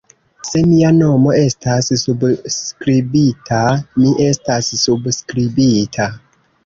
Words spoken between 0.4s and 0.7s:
Se